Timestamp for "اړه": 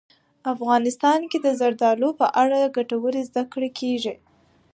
2.41-2.71